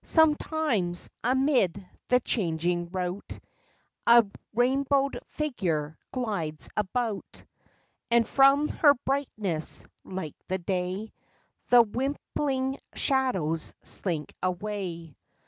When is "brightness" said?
9.05-9.85